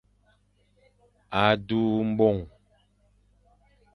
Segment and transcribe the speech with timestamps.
[1.41, 2.39] A du mbong.